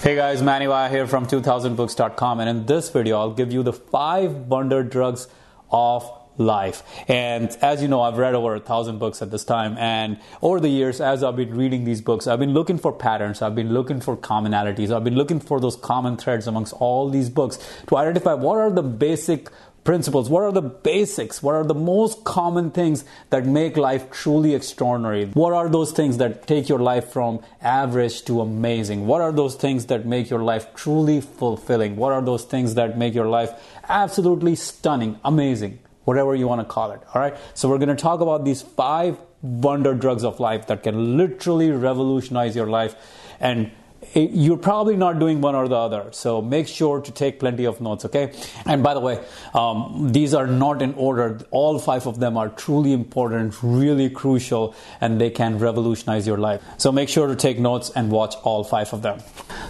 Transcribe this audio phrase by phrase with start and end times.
[0.00, 3.72] Hey guys, Manny Vaya here from 2000books.com and in this video I'll give you the
[3.72, 5.26] five wonder drugs
[5.72, 6.84] of life.
[7.08, 9.76] And as you know, I've read over a thousand books at this time.
[9.76, 13.42] And over the years, as I've been reading these books, I've been looking for patterns.
[13.42, 14.94] I've been looking for commonalities.
[14.94, 17.58] I've been looking for those common threads amongst all these books
[17.88, 19.48] to identify what are the basic
[19.88, 20.28] principles?
[20.28, 21.42] What are the basics?
[21.42, 25.24] What are the most common things that make life truly extraordinary?
[25.28, 29.06] What are those things that take your life from average to amazing?
[29.06, 31.96] What are those things that make your life truly fulfilling?
[31.96, 33.50] What are those things that make your life
[33.88, 35.78] absolutely stunning, amazing?
[36.04, 37.00] Whatever you want to call it.
[37.14, 37.34] All right.
[37.54, 41.70] So we're going to talk about these five wonder drugs of life that can literally
[41.70, 42.94] revolutionize your life
[43.40, 43.70] and
[44.14, 46.08] you're probably not doing one or the other.
[46.12, 48.32] So make sure to take plenty of notes, okay?
[48.64, 51.40] And by the way, um, these are not in order.
[51.50, 56.62] All five of them are truly important, really crucial, and they can revolutionize your life.
[56.78, 59.20] So make sure to take notes and watch all five of them.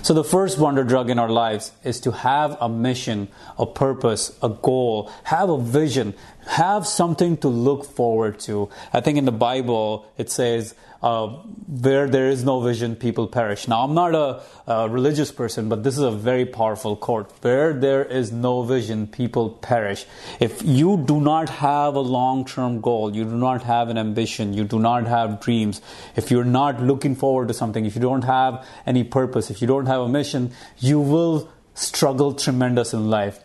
[0.02, 4.36] So the first wonder drug in our lives is to have a mission, a purpose,
[4.42, 6.14] a goal, have a vision,
[6.46, 8.68] have something to look forward to.
[8.92, 13.68] I think in the Bible it says, uh, where there is no vision, people perish.
[13.68, 17.30] Now, I'm not a, a, religious person, but this is a very powerful quote.
[17.42, 20.06] Where there is no vision, people perish.
[20.40, 24.54] If you do not have a long term goal, you do not have an ambition,
[24.54, 25.80] you do not have dreams,
[26.16, 29.68] if you're not looking forward to something, if you don't have any purpose, if you
[29.68, 31.48] don't have a mission, you will
[31.78, 33.40] struggle tremendous in life.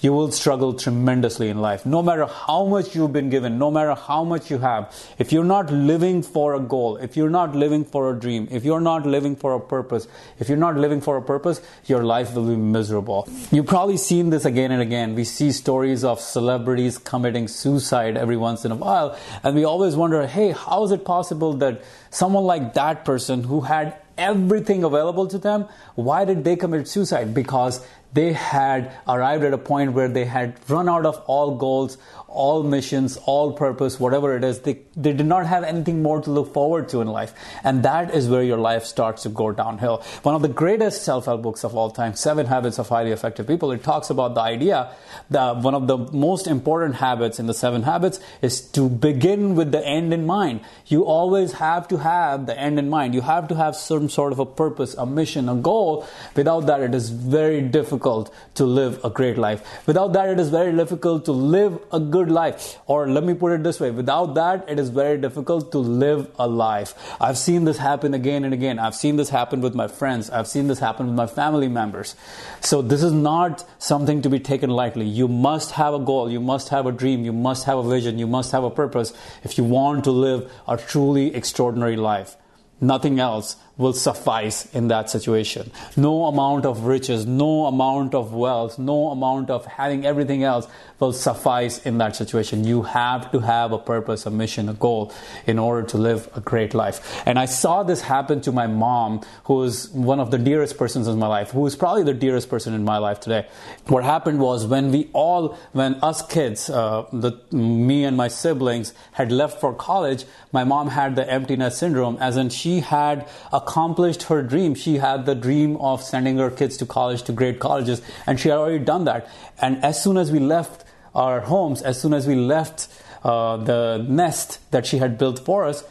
[0.00, 1.84] You will struggle tremendously in life.
[1.84, 5.44] No matter how much you've been given, no matter how much you have, if you're
[5.44, 9.06] not living for a goal, if you're not living for a dream, if you're not
[9.06, 10.08] living for a purpose,
[10.38, 13.28] if you're not living for a purpose, your life will be miserable.
[13.50, 15.14] You've probably seen this again and again.
[15.14, 19.94] We see stories of celebrities committing suicide every once in a while, and we always
[19.94, 25.26] wonder, hey, how is it possible that someone like that person who had everything available
[25.28, 25.66] to them.
[25.94, 27.34] Why did they commit suicide?
[27.34, 31.96] Because they had arrived at a point where they had run out of all goals,
[32.28, 34.60] all missions, all purpose, whatever it is.
[34.60, 37.32] They, they did not have anything more to look forward to in life.
[37.64, 40.02] And that is where your life starts to go downhill.
[40.22, 43.46] One of the greatest self help books of all time, Seven Habits of Highly Effective
[43.46, 44.94] People, it talks about the idea
[45.30, 49.72] that one of the most important habits in the seven habits is to begin with
[49.72, 50.60] the end in mind.
[50.86, 53.14] You always have to have the end in mind.
[53.14, 56.06] You have to have some sort of a purpose, a mission, a goal.
[56.36, 59.86] Without that, it is very difficult to live a great life.
[59.86, 62.78] Without that, it is very difficult to live a good good life.
[62.86, 66.30] Or let me put it this way without that, it is very difficult to live
[66.38, 66.94] a life.
[67.20, 68.78] I've seen this happen again and again.
[68.78, 70.30] I've seen this happen with my friends.
[70.30, 72.14] I've seen this happen with my family members.
[72.60, 75.06] So this is not something to be taken lightly.
[75.06, 76.30] You must have a goal.
[76.30, 77.24] You must have a dream.
[77.24, 78.18] You must have a vision.
[78.18, 79.12] You must have a purpose
[79.42, 82.36] if you want to live a truly extraordinary life.
[82.82, 85.70] Nothing else will suffice in that situation.
[85.96, 90.66] No amount of riches, no amount of wealth, no amount of having everything else
[90.98, 92.64] will suffice in that situation.
[92.64, 95.12] You have to have a purpose, a mission, a goal
[95.46, 97.22] in order to live a great life.
[97.26, 101.08] And I saw this happen to my mom, who is one of the dearest persons
[101.08, 103.46] in my life, who is probably the dearest person in my life today.
[103.86, 108.92] What happened was when we all, when us kids, uh, the, me and my siblings
[109.12, 114.24] had left for college, my mom had the emptiness syndrome, as in she had accomplished
[114.24, 114.74] her dream.
[114.74, 118.48] She had the dream of sending her kids to college, to great colleges, and she
[118.48, 119.28] had already done that.
[119.60, 120.84] And as soon as we left
[121.14, 122.88] our homes, as soon as we left
[123.24, 125.84] uh, the nest that she had built for us,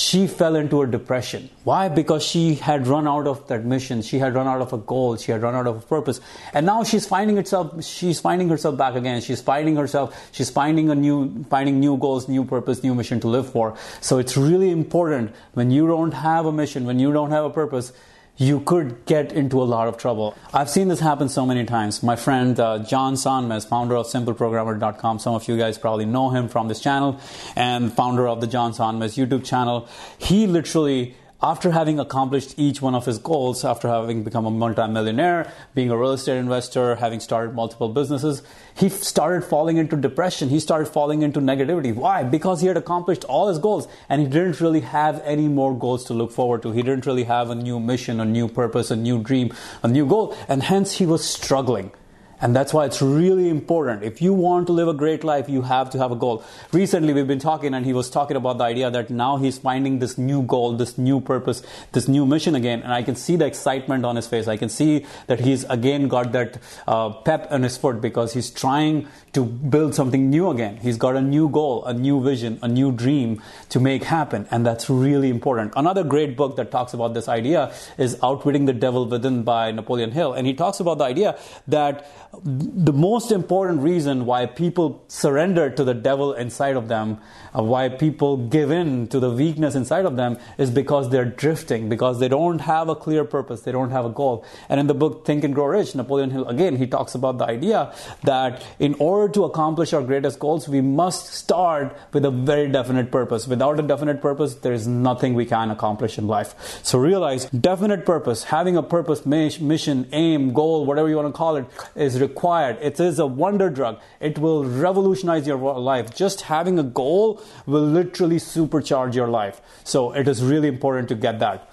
[0.00, 1.50] she fell into a depression.
[1.64, 1.90] Why?
[1.90, 4.00] Because she had run out of that mission.
[4.00, 5.18] She had run out of a goal.
[5.18, 6.22] She had run out of a purpose.
[6.54, 9.20] And now she's finding herself, she's finding herself back again.
[9.20, 13.28] She's finding herself, she's finding a new, finding new goals, new purpose, new mission to
[13.28, 13.76] live for.
[14.00, 17.50] So it's really important when you don't have a mission, when you don't have a
[17.50, 17.92] purpose,
[18.40, 20.34] you could get into a lot of trouble.
[20.54, 22.02] I've seen this happen so many times.
[22.02, 26.48] My friend uh, John Sonmez, founder of SimpleProgrammer.com, some of you guys probably know him
[26.48, 27.20] from this channel,
[27.54, 29.86] and founder of the John Sonmez YouTube channel.
[30.16, 35.50] He literally after having accomplished each one of his goals, after having become a multimillionaire,
[35.74, 38.42] being a real estate investor, having started multiple businesses,
[38.74, 40.48] he started falling into depression.
[40.48, 41.94] He started falling into negativity.
[41.94, 42.24] Why?
[42.24, 46.04] Because he had accomplished all his goals and he didn't really have any more goals
[46.06, 46.72] to look forward to.
[46.72, 49.52] He didn't really have a new mission, a new purpose, a new dream,
[49.82, 51.92] a new goal, and hence he was struggling.
[52.40, 54.02] And that's why it's really important.
[54.02, 56.42] If you want to live a great life, you have to have a goal.
[56.72, 59.98] Recently, we've been talking, and he was talking about the idea that now he's finding
[59.98, 62.82] this new goal, this new purpose, this new mission again.
[62.82, 64.48] And I can see the excitement on his face.
[64.48, 68.50] I can see that he's again got that uh, pep in his foot because he's
[68.50, 70.76] trying to build something new again.
[70.78, 74.48] He's got a new goal, a new vision, a new dream to make happen.
[74.50, 75.72] And that's really important.
[75.76, 80.10] Another great book that talks about this idea is Outwitting the Devil Within by Napoleon
[80.10, 80.32] Hill.
[80.32, 81.38] And he talks about the idea
[81.68, 87.18] that the most important reason why people surrender to the devil inside of them,
[87.52, 92.20] why people give in to the weakness inside of them, is because they're drifting, because
[92.20, 94.44] they don't have a clear purpose, they don't have a goal.
[94.68, 97.44] And in the book Think and Grow Rich, Napoleon Hill, again, he talks about the
[97.44, 97.92] idea
[98.24, 103.10] that in order to accomplish our greatest goals, we must start with a very definite
[103.10, 103.46] purpose.
[103.46, 106.54] Without a definite purpose, there is nothing we can accomplish in life.
[106.82, 111.56] So realize definite purpose, having a purpose, mission, aim, goal, whatever you want to call
[111.56, 112.78] it, is required.
[112.80, 114.00] It is a wonder drug.
[114.20, 116.14] It will revolutionize your life.
[116.14, 119.60] Just having a goal will literally supercharge your life.
[119.84, 121.68] So it is really important to get that.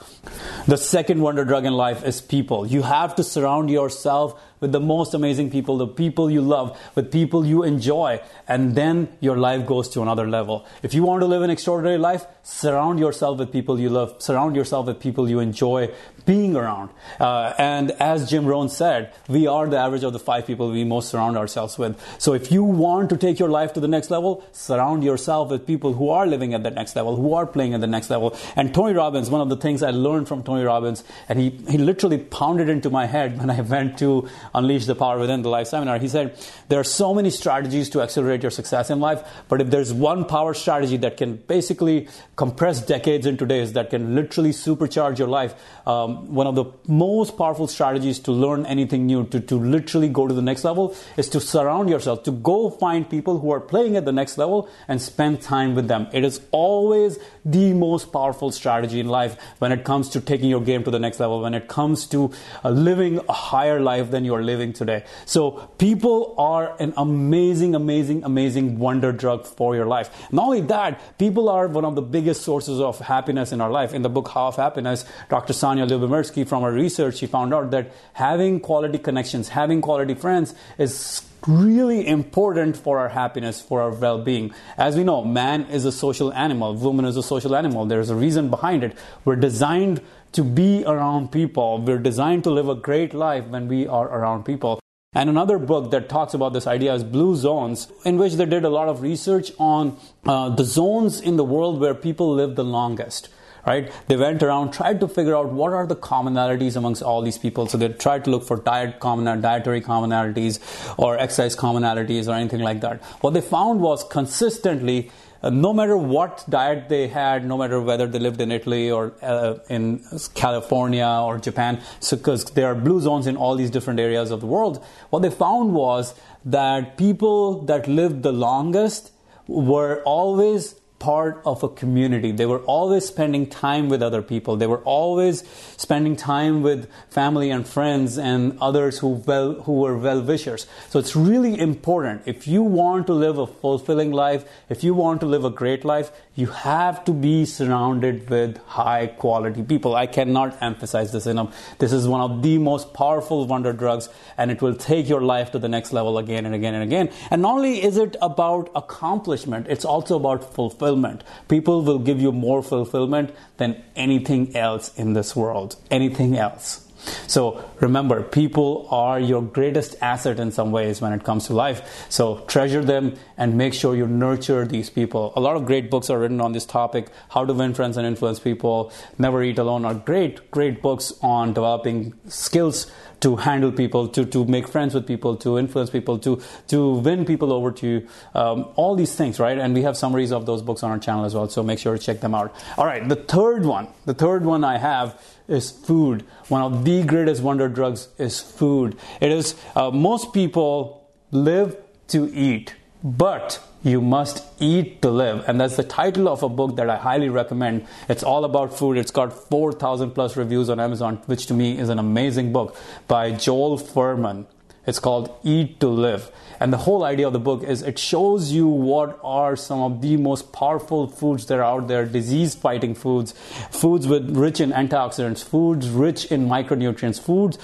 [0.67, 2.65] The second wonder drug in life is people.
[2.65, 7.11] You have to surround yourself with the most amazing people, the people you love, with
[7.11, 10.65] people you enjoy, and then your life goes to another level.
[10.81, 14.55] If you want to live an extraordinary life, surround yourself with people you love, surround
[14.55, 15.93] yourself with people you enjoy
[16.25, 16.89] being around.
[17.19, 20.83] Uh, and as Jim Rohn said, we are the average of the five people we
[20.83, 22.01] most surround ourselves with.
[22.17, 25.67] So if you want to take your life to the next level, surround yourself with
[25.67, 28.35] people who are living at the next level, who are playing at the next level.
[28.55, 31.77] And Tony Robbins, one of the things I learned from Tony Robbins, and he, he
[31.77, 35.67] literally pounded into my head when I went to Unleash the Power Within the live
[35.67, 35.99] seminar.
[35.99, 36.37] He said,
[36.69, 40.25] There are so many strategies to accelerate your success in life, but if there's one
[40.25, 45.53] power strategy that can basically compress decades into days, that can literally supercharge your life,
[45.85, 50.27] um, one of the most powerful strategies to learn anything new, to, to literally go
[50.27, 53.95] to the next level, is to surround yourself, to go find people who are playing
[53.95, 56.07] at the next level and spend time with them.
[56.13, 60.61] It is always the most powerful strategy in life when it comes to taking your
[60.61, 62.31] game to the next level, when it comes to
[62.63, 65.03] uh, living a higher life than you're living today.
[65.25, 70.09] So, people are an amazing, amazing, amazing wonder drug for your life.
[70.31, 73.93] Not only that, people are one of the biggest sources of happiness in our life.
[73.93, 75.53] In the book How of Happiness, Dr.
[75.53, 80.53] Sonja Lyubomirsky, from her research, she found out that having quality connections, having quality friends
[80.77, 84.53] is really important for our happiness, for our well being.
[84.77, 87.85] As we know, man is a social animal, woman is a social animal.
[87.85, 88.97] There's a reason behind it.
[89.25, 90.01] We're designed
[90.33, 94.43] to be around people, we're designed to live a great life when we are around
[94.43, 94.79] people.
[95.13, 98.65] And another book that talks about this idea is Blue Zones, in which they did
[98.65, 102.65] a lot of research on uh, the zones in the world where people live the
[102.65, 103.29] longest
[103.67, 103.91] right?
[104.07, 107.67] They went around, tried to figure out what are the commonalities amongst all these people.
[107.67, 110.59] So they tried to look for diet common, dietary commonalities
[110.97, 113.03] or exercise commonalities or anything like that.
[113.21, 115.11] What they found was consistently
[115.43, 119.13] uh, no matter what diet they had, no matter whether they lived in Italy or
[119.21, 120.03] uh, in
[120.33, 121.79] California or Japan,
[122.09, 125.21] because so, there are blue zones in all these different areas of the world, what
[125.21, 129.11] they found was that people that lived the longest
[129.47, 132.31] were always part of a community.
[132.31, 134.55] They were always spending time with other people.
[134.55, 135.43] They were always
[135.77, 140.65] spending time with family and friends and others who well who were well wishers.
[140.89, 142.23] So it's really important.
[142.25, 145.85] If you want to live a fulfilling life, if you want to live a great
[145.85, 149.95] life, you have to be surrounded with high quality people.
[149.95, 151.55] I cannot emphasize this enough.
[151.77, 155.51] This is one of the most powerful wonder drugs and it will take your life
[155.51, 157.11] to the next level again and again and again.
[157.29, 161.23] And not only is it about accomplishment, it's also about fulfillment fulfillment.
[161.47, 165.75] People will give you more fulfillment than anything else in this world.
[165.91, 166.86] Anything else.
[167.27, 172.07] So remember, people are your greatest asset in some ways when it comes to life.
[172.09, 175.33] So treasure them and make sure you nurture these people.
[175.35, 178.05] A lot of great books are written on this topic How to Win Friends and
[178.05, 184.07] Influence People, Never Eat Alone are great, great books on developing skills to handle people,
[184.09, 187.87] to, to make friends with people, to influence people, to, to win people over to
[187.87, 188.07] you.
[188.35, 189.57] Um, all these things, right?
[189.57, 191.97] And we have summaries of those books on our channel as well, so make sure
[191.97, 192.53] to check them out.
[192.77, 196.23] All right, the third one, the third one I have is food.
[196.47, 198.97] One of the greatest wonder drugs is food.
[199.21, 201.77] It is, uh, most people live
[202.09, 205.43] to eat, but you must eat to live.
[205.47, 207.85] And that's the title of a book that I highly recommend.
[208.09, 208.97] It's all about food.
[208.97, 212.75] It's got 4,000 plus reviews on Amazon, which to me is an amazing book
[213.07, 214.45] by Joel Fuhrman.
[214.87, 216.31] It's called Eat to Live.
[216.59, 220.01] And the whole idea of the book is it shows you what are some of
[220.01, 223.33] the most powerful foods that are out there, disease fighting foods,
[223.69, 227.57] foods with rich in antioxidants, foods rich in micronutrients, foods.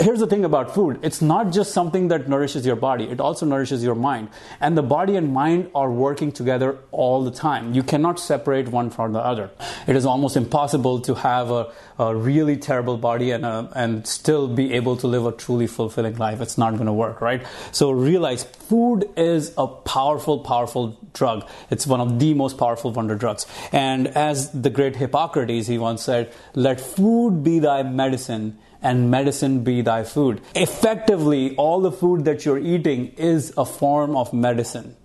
[0.00, 0.98] Here's the thing about food.
[1.02, 3.04] It's not just something that nourishes your body.
[3.04, 4.28] It also nourishes your mind.
[4.60, 7.74] And the body and mind are working together all the time.
[7.74, 9.50] You cannot separate one from the other.
[9.86, 14.48] It is almost impossible to have a, a really terrible body and, a, and still
[14.48, 16.40] be able to live a truly fulfilling life.
[16.46, 17.44] It's not going to work, right?
[17.72, 21.48] So realize food is a powerful, powerful drug.
[21.70, 23.46] It's one of the most powerful wonder drugs.
[23.72, 29.64] And as the great Hippocrates, he once said, let food be thy medicine and medicine
[29.64, 30.40] be thy food.
[30.54, 34.96] Effectively, all the food that you're eating is a form of medicine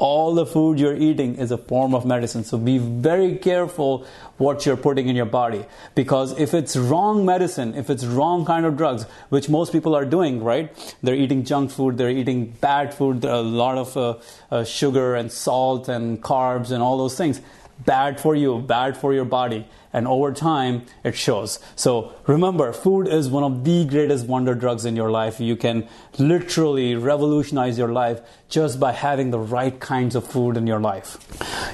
[0.00, 2.42] all the food you're eating is a form of medicine.
[2.42, 4.06] So be very careful
[4.38, 5.66] what you're putting in your body.
[5.94, 10.06] Because if it's wrong medicine, if it's wrong kind of drugs, which most people are
[10.06, 10.72] doing, right?
[11.02, 14.14] They're eating junk food, they're eating bad food, a lot of uh,
[14.50, 17.42] uh, sugar and salt and carbs and all those things.
[17.84, 21.58] Bad for you, bad for your body and over time it shows.
[21.76, 25.40] So remember, food is one of the greatest wonder drugs in your life.
[25.40, 30.66] You can literally revolutionize your life just by having the right kinds of food in
[30.66, 31.18] your life.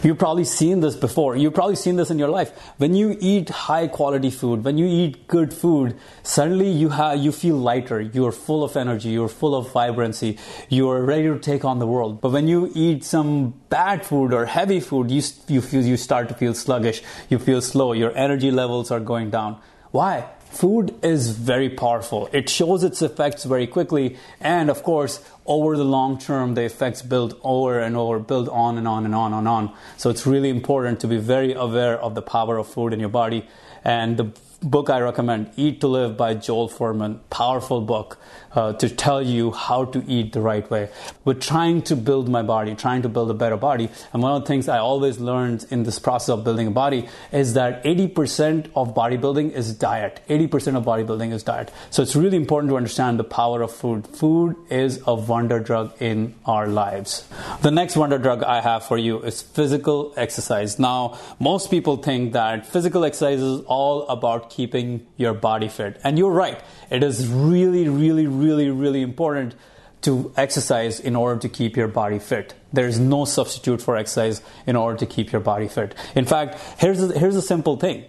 [0.04, 1.34] You've probably seen this before.
[1.34, 2.50] You've probably seen this in your life.
[2.76, 7.32] When you eat high quality food, when you eat good food, suddenly you have you
[7.32, 8.00] feel lighter.
[8.00, 9.08] You're full of energy.
[9.08, 10.38] You're full of vibrancy.
[10.68, 12.20] You're ready to take on the world.
[12.20, 16.28] But when you eat some bad food or heavy food, you you feel you start
[16.28, 17.02] to feel sluggish.
[17.30, 17.92] You feel slow.
[17.92, 19.60] You're your energy levels are going down.
[19.90, 20.26] Why?
[20.50, 22.28] Food is very powerful.
[22.32, 27.02] It shows its effects very quickly, and of course, over the long term, the effects
[27.02, 29.74] build over and over, build on and on and on and on.
[29.96, 33.08] So it's really important to be very aware of the power of food in your
[33.08, 33.48] body.
[33.84, 34.32] And the
[34.62, 38.18] book I recommend, Eat to Live by Joel Fuhrman, powerful book
[38.56, 40.88] uh, to tell you how to eat the right way.
[41.24, 43.90] We're trying to build my body, trying to build a better body.
[44.12, 47.08] And one of the things I always learned in this process of building a body
[47.32, 50.22] is that 80% of bodybuilding is diet.
[50.28, 51.70] 80% of bodybuilding is diet.
[51.90, 54.06] So it's really important to understand the power of food.
[54.06, 57.28] Food is a wonder drug in our lives.
[57.60, 60.78] The next wonder drug I have for you is physical exercise.
[60.78, 66.00] Now, most people think that physical exercise is all about keeping your body fit.
[66.02, 66.62] And you're right.
[66.90, 69.54] It is really, really, really, really important
[70.02, 72.54] to exercise in order to keep your body fit.
[72.72, 75.94] There is no substitute for exercise in order to keep your body fit.
[76.14, 78.04] In fact, here's a, here's a simple thing.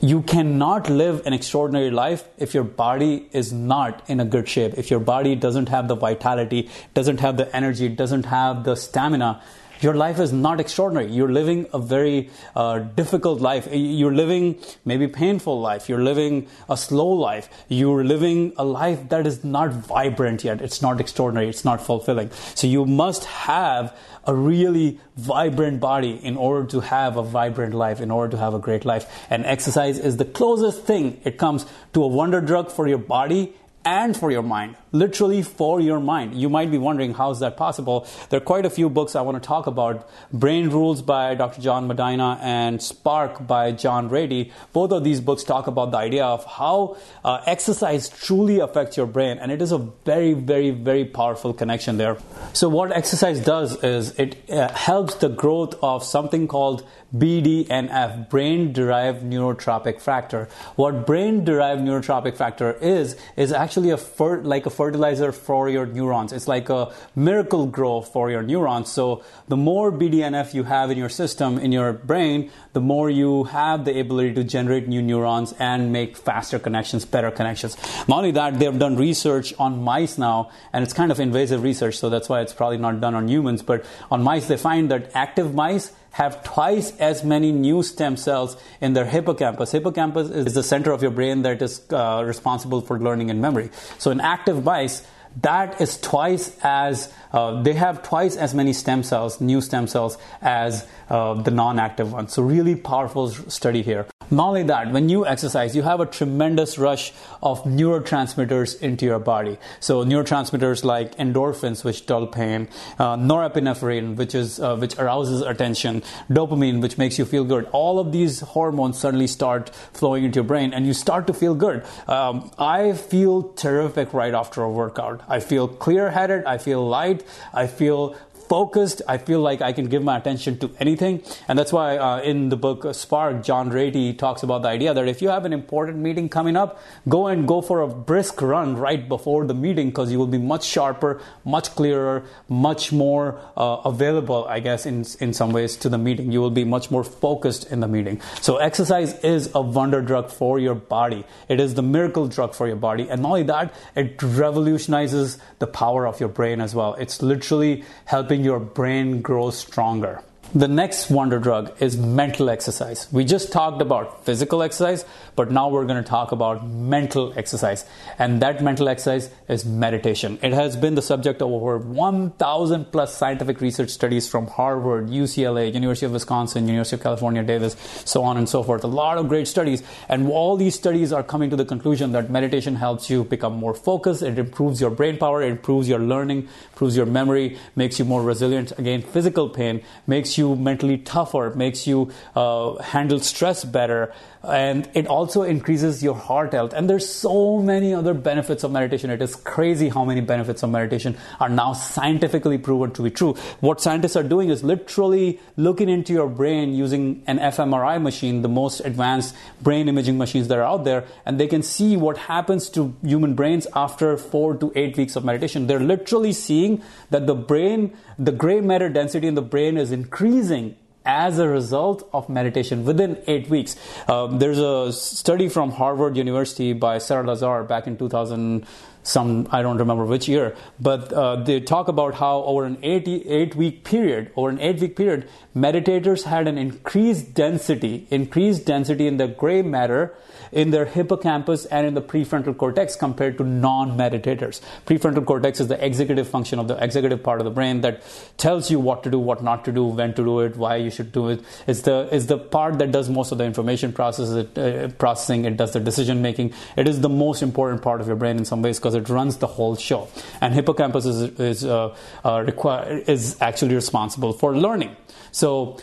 [0.00, 4.74] You cannot live an extraordinary life if your body is not in a good shape.
[4.78, 9.42] If your body doesn't have the vitality, doesn't have the energy, doesn't have the stamina
[9.80, 11.10] your life is not extraordinary.
[11.10, 13.68] You're living a very uh, difficult life.
[13.72, 15.88] You're living maybe painful life.
[15.88, 17.48] You're living a slow life.
[17.68, 20.60] You're living a life that is not vibrant yet.
[20.60, 21.48] It's not extraordinary.
[21.48, 22.30] It's not fulfilling.
[22.54, 23.96] So you must have
[24.26, 28.54] a really vibrant body in order to have a vibrant life, in order to have
[28.54, 29.26] a great life.
[29.30, 33.54] And exercise is the closest thing it comes to a wonder drug for your body
[33.84, 36.34] and for your mind, literally for your mind.
[36.34, 38.06] You might be wondering how is that possible?
[38.28, 40.08] There are quite a few books I want to talk about.
[40.32, 41.62] Brain Rules by Dr.
[41.62, 44.52] John Medina and Spark by John Ratey.
[44.72, 49.06] Both of these books talk about the idea of how uh, exercise truly affects your
[49.06, 52.18] brain, and it is a very, very, very powerful connection there.
[52.52, 58.72] So, what exercise does is it uh, helps the growth of something called BDNF, brain
[58.72, 60.48] derived neurotrophic factor.
[60.76, 65.86] What brain derived neurotrophic factor is, is actually a fer- like a fertilizer for your
[65.86, 66.32] neurons.
[66.32, 68.90] It's like a Miracle-Gro for your neurons.
[68.90, 73.44] So the more BDNF you have in your system, in your brain, the more you
[73.44, 77.76] have the ability to generate new neurons and make faster connections, better connections.
[78.06, 81.98] Not only that, they've done research on mice now, and it's kind of invasive research,
[81.98, 85.10] so that's why it's probably not done on humans, but on mice, they find that
[85.14, 89.72] active mice have twice as many new stem cells in their hippocampus.
[89.72, 93.70] Hippocampus is the center of your brain that is uh, responsible for learning and memory.
[93.98, 95.06] So in active mice,
[95.42, 100.18] that is twice as uh, they have twice as many stem cells, new stem cells,
[100.42, 102.32] as uh, the non-active ones.
[102.32, 104.06] So really powerful study here.
[104.30, 109.18] Not only that, when you exercise, you have a tremendous rush of neurotransmitters into your
[109.18, 109.58] body.
[109.80, 112.68] So neurotransmitters like endorphins, which dull pain,
[112.98, 117.66] uh, norepinephrine, which is uh, which arouses attention, dopamine, which makes you feel good.
[117.72, 121.54] All of these hormones suddenly start flowing into your brain, and you start to feel
[121.54, 121.84] good.
[122.06, 125.22] Um, I feel terrific right after a workout.
[125.28, 126.44] I feel clear-headed.
[126.44, 127.24] I feel light.
[127.52, 128.14] I feel
[128.50, 129.00] focused.
[129.06, 131.22] I feel like I can give my attention to anything.
[131.46, 135.06] And that's why uh, in the book Spark, John Ratey talks about the idea that
[135.06, 138.76] if you have an important meeting coming up, go and go for a brisk run
[138.76, 143.82] right before the meeting because you will be much sharper, much clearer, much more uh,
[143.84, 146.32] available, I guess, in, in some ways to the meeting.
[146.32, 148.20] You will be much more focused in the meeting.
[148.40, 151.24] So exercise is a wonder drug for your body.
[151.48, 153.08] It is the miracle drug for your body.
[153.08, 156.94] And not only that, it revolutionizes the power of your brain as well.
[156.94, 160.22] It's literally helping your brain grow stronger.
[160.52, 163.06] The next wonder drug is mental exercise.
[163.12, 165.04] We just talked about physical exercise,
[165.36, 167.84] but now we're going to talk about mental exercise.
[168.18, 170.40] And that mental exercise is meditation.
[170.42, 175.72] It has been the subject of over 1,000 plus scientific research studies from Harvard, UCLA,
[175.72, 178.82] University of Wisconsin, University of California, Davis, so on and so forth.
[178.82, 179.84] A lot of great studies.
[180.08, 183.74] And all these studies are coming to the conclusion that meditation helps you become more
[183.74, 188.04] focused, it improves your brain power, it improves your learning, improves your memory, makes you
[188.04, 193.64] more resilient against physical pain, makes you you mentally tougher, makes you uh, handle stress
[193.64, 196.72] better, and it also increases your heart health.
[196.72, 199.10] And there's so many other benefits of meditation.
[199.10, 203.34] It is crazy how many benefits of meditation are now scientifically proven to be true.
[203.60, 208.48] What scientists are doing is literally looking into your brain using an fMRI machine, the
[208.48, 212.70] most advanced brain imaging machines that are out there, and they can see what happens
[212.70, 215.66] to human brains after four to eight weeks of meditation.
[215.66, 220.76] They're literally seeing that the brain, the gray matter density in the brain is increasing
[221.04, 223.76] as a result of meditation within eight weeks.
[224.08, 228.66] Um, there's a study from Harvard University by Sarah Lazar back in 2000
[229.02, 233.08] some I don't remember which year, but uh, they talk about how over an eight,
[233.08, 239.06] eight week period, over an eight week period, meditators had an increased density, increased density
[239.06, 240.14] in the gray matter
[240.52, 244.60] in their hippocampus and in the prefrontal cortex compared to non-meditators.
[244.86, 248.02] Prefrontal cortex is the executive function of the executive part of the brain that
[248.36, 250.90] tells you what to do, what not to do, when to do it, why you
[250.90, 251.40] should do it.
[251.66, 255.44] It's the it's the part that does most of the information process, uh, processing.
[255.44, 256.52] It does the decision making.
[256.76, 259.36] It is the most important part of your brain in some ways because it runs
[259.38, 260.08] the whole show.
[260.40, 264.96] And hippocampus is is uh, uh, require, is actually responsible for learning.
[265.32, 265.78] So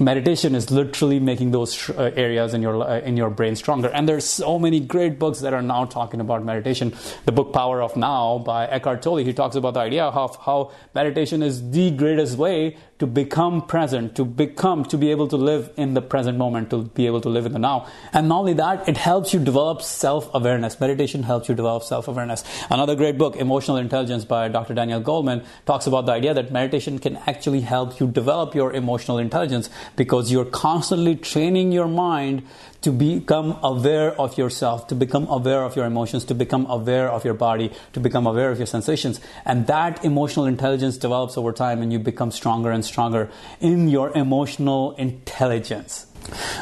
[0.00, 4.08] meditation is literally making those uh, areas in your uh, in your brain stronger and
[4.08, 6.94] there's so many great books that are now talking about meditation
[7.26, 10.70] the book power of now by eckhart tolle he talks about the idea of how
[10.94, 15.72] meditation is the greatest way to become present, to become, to be able to live
[15.78, 17.88] in the present moment, to be able to live in the now.
[18.12, 20.78] And not only that, it helps you develop self awareness.
[20.78, 22.44] Meditation helps you develop self awareness.
[22.68, 24.74] Another great book, Emotional Intelligence by Dr.
[24.74, 29.16] Daniel Goleman, talks about the idea that meditation can actually help you develop your emotional
[29.16, 32.42] intelligence because you're constantly training your mind
[32.82, 37.24] to become aware of yourself, to become aware of your emotions, to become aware of
[37.24, 39.20] your body, to become aware of your sensations.
[39.44, 44.16] And that emotional intelligence develops over time and you become stronger and stronger in your
[44.16, 46.06] emotional intelligence.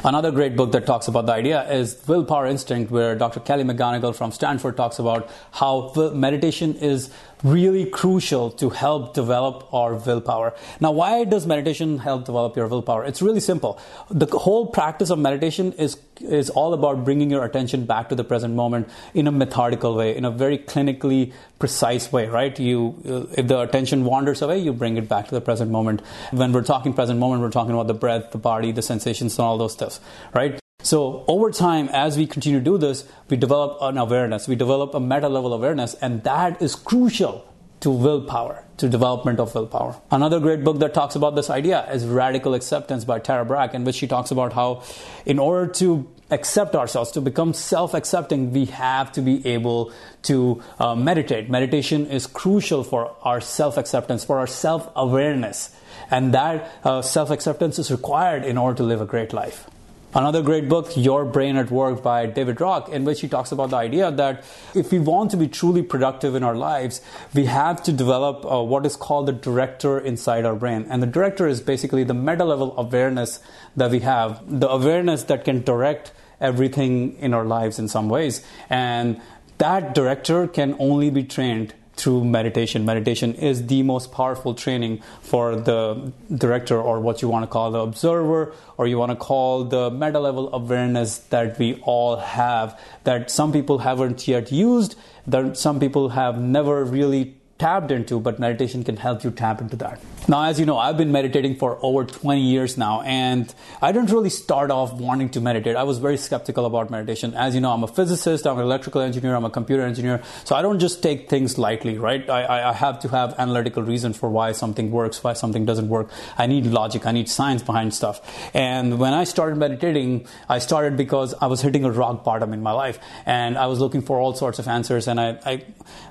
[0.04, 3.40] Another great book that talks about the idea is Willpower Instinct, where Dr.
[3.40, 7.10] Kelly McGonigal from Stanford talks about how meditation is
[7.42, 10.54] really crucial to help develop our willpower.
[10.80, 13.04] Now, why does meditation help develop your willpower?
[13.04, 13.78] It's really simple.
[14.10, 18.24] The whole practice of meditation is is all about bringing your attention back to the
[18.24, 22.58] present moment in a methodical way, in a very clinically precise way, right?
[22.58, 26.02] You, uh, if the attention wanders away, you bring it back to the present moment.
[26.32, 29.46] When we're talking present moment, we're talking about the breath, the body, the sensations, and
[29.46, 30.00] all those stuff,
[30.34, 30.58] right?
[30.88, 34.94] So over time, as we continue to do this, we develop an awareness, we develop
[34.94, 37.44] a meta level awareness, and that is crucial
[37.80, 40.00] to willpower, to development of willpower.
[40.10, 43.84] Another great book that talks about this idea is Radical Acceptance by Tara Brach, in
[43.84, 44.82] which she talks about how
[45.26, 50.62] in order to accept ourselves, to become self accepting, we have to be able to
[50.78, 51.50] uh, meditate.
[51.50, 55.68] Meditation is crucial for our self acceptance, for our self awareness.
[56.10, 59.68] And that uh, self acceptance is required in order to live a great life.
[60.14, 63.68] Another great book, Your Brain at Work by David Rock, in which he talks about
[63.68, 64.42] the idea that
[64.74, 67.02] if we want to be truly productive in our lives,
[67.34, 70.86] we have to develop uh, what is called the director inside our brain.
[70.88, 73.40] And the director is basically the meta level awareness
[73.76, 78.42] that we have, the awareness that can direct everything in our lives in some ways.
[78.70, 79.20] And
[79.58, 82.84] that director can only be trained through meditation.
[82.84, 87.70] Meditation is the most powerful training for the director, or what you want to call
[87.70, 92.78] the observer, or you want to call the meta level awareness that we all have,
[93.04, 94.94] that some people haven't yet used,
[95.26, 99.74] that some people have never really tapped into, but meditation can help you tap into
[99.76, 100.00] that.
[100.28, 104.10] Now, as you know, I've been meditating for over 20 years now, and I didn't
[104.10, 105.74] really start off wanting to meditate.
[105.74, 107.34] I was very skeptical about meditation.
[107.34, 110.54] As you know, I'm a physicist, I'm an electrical engineer, I'm a computer engineer, so
[110.54, 112.28] I don't just take things lightly, right?
[112.28, 116.10] I, I have to have analytical reasons for why something works, why something doesn't work.
[116.36, 118.20] I need logic, I need science behind stuff.
[118.54, 122.62] And when I started meditating, I started because I was hitting a rock bottom in
[122.62, 125.64] my life, and I was looking for all sorts of answers, and I, I,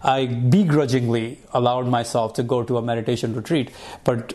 [0.03, 3.71] I begrudgingly allowed myself to go to a meditation retreat
[4.03, 4.33] but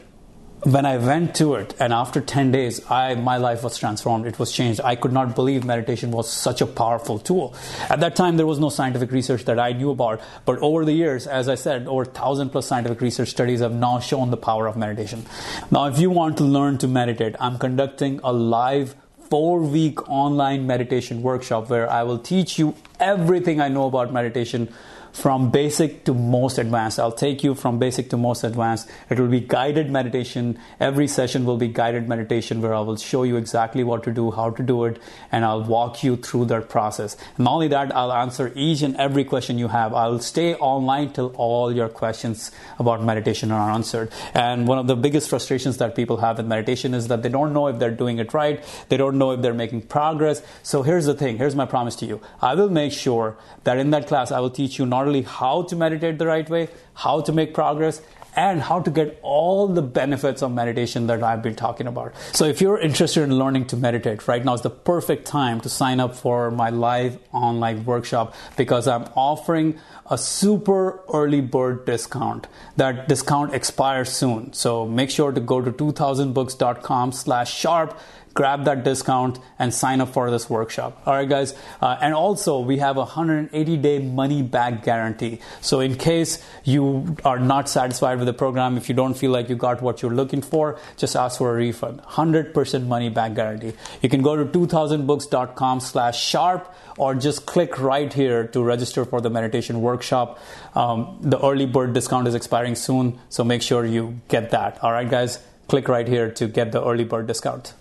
[0.65, 4.27] when I went to it, and after 10 days, I, my life was transformed.
[4.27, 4.81] It was changed.
[4.85, 7.55] I could not believe meditation was such a powerful tool.
[7.91, 10.21] At that time, there was no scientific research that I knew about.
[10.45, 13.99] But over the years, as I said, over 1,000 plus scientific research studies have now
[13.99, 15.27] shown the power of meditation.
[15.73, 18.95] Now, if you want to learn to meditate, I'm conducting a live
[19.31, 24.73] four week online meditation workshop where I will teach you everything I know about meditation
[25.13, 26.99] from basic to most advanced.
[26.99, 28.89] I'll take you from basic to most advanced.
[29.11, 30.59] It will be guided meditation.
[30.81, 34.31] Every session will be guided meditation where I will show you exactly what to do,
[34.31, 34.99] how to do it,
[35.31, 37.17] and I'll walk you through that process.
[37.39, 39.93] Not only that, I'll answer each and every question you have.
[39.95, 44.11] I'll stay online till all your questions about meditation are answered.
[44.35, 47.53] And one of the biggest frustrations that people have with meditation is that they don't
[47.53, 48.65] know if they're doing it right.
[48.89, 50.43] They don't know if they're making progress.
[50.63, 51.37] So here's the thing.
[51.37, 52.21] Here's my promise to you.
[52.41, 55.23] I will make sure that in that class, I will teach you not not only
[55.23, 58.03] how to meditate the right way, how to make progress,
[58.35, 62.15] and how to get all the benefits of meditation that I've been talking about.
[62.33, 65.69] So, if you're interested in learning to meditate, right now is the perfect time to
[65.69, 72.47] sign up for my live online workshop because I'm offering a super early bird discount.
[72.77, 74.55] That discount expires soon.
[74.55, 77.99] So, make sure to go to 2000books.com slash sharp
[78.35, 81.03] grab that discount and sign up for this workshop.
[81.07, 81.55] All right, guys.
[81.81, 85.41] Uh, and also, we have a 180 day money back guarantee.
[85.61, 89.49] So, in case you are not satisfied with the program, if you don't feel like
[89.49, 92.03] you got what you're looking for, just ask for a refund.
[92.03, 93.73] 100% money back guarantee.
[94.01, 99.21] You can go to 2000books.com slash sharp or just click right here to register for
[99.21, 100.39] the meditation workshop.
[100.75, 104.83] Um, the early bird discount is expiring soon, so make sure you get that.
[104.83, 105.39] All right, guys.
[105.69, 107.73] Click right here to get the early bird discount.